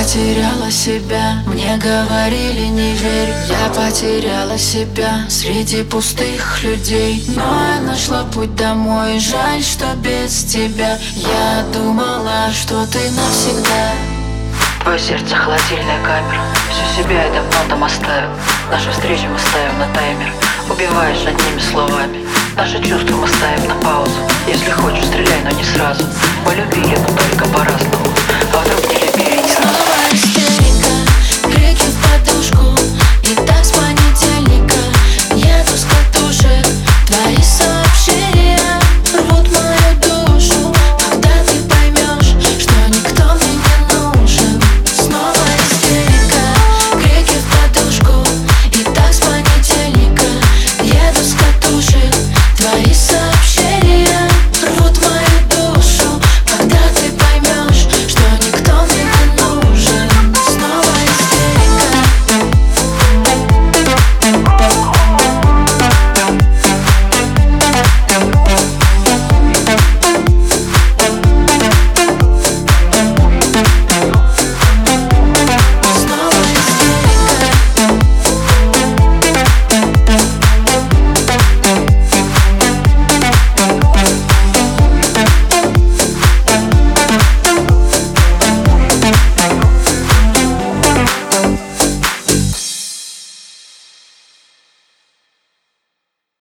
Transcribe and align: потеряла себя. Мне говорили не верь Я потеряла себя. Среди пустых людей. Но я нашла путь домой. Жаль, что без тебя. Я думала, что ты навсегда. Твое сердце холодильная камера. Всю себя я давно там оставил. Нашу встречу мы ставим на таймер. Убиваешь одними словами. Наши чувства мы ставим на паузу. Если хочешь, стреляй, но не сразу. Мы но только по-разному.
потеряла 0.00 0.70
себя. 0.70 1.42
Мне 1.46 1.76
говорили 1.76 2.66
не 2.68 2.92
верь 2.94 3.34
Я 3.48 3.68
потеряла 3.68 4.56
себя. 4.56 5.26
Среди 5.28 5.82
пустых 5.82 6.62
людей. 6.62 7.22
Но 7.28 7.42
я 7.74 7.80
нашла 7.82 8.24
путь 8.24 8.54
домой. 8.54 9.18
Жаль, 9.20 9.62
что 9.62 9.94
без 9.96 10.44
тебя. 10.44 10.98
Я 11.16 11.64
думала, 11.72 12.50
что 12.50 12.86
ты 12.86 13.10
навсегда. 13.10 13.92
Твое 14.82 14.98
сердце 14.98 15.36
холодильная 15.36 16.02
камера. 16.02 16.40
Всю 16.70 17.02
себя 17.02 17.24
я 17.24 17.32
давно 17.32 17.68
там 17.68 17.84
оставил. 17.84 18.30
Нашу 18.70 18.90
встречу 18.92 19.26
мы 19.30 19.38
ставим 19.38 19.78
на 19.78 19.94
таймер. 19.94 20.32
Убиваешь 20.70 21.26
одними 21.26 21.60
словами. 21.60 22.24
Наши 22.56 22.82
чувства 22.82 23.16
мы 23.16 23.28
ставим 23.28 23.68
на 23.68 23.74
паузу. 23.74 24.20
Если 24.48 24.70
хочешь, 24.70 25.04
стреляй, 25.04 25.42
но 25.44 25.50
не 25.50 25.64
сразу. 25.64 26.04
Мы 26.46 26.54
но 26.54 27.16
только 27.16 27.44
по-разному. 27.52 27.99